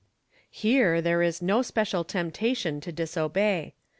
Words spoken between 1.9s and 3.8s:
temptation to disobey.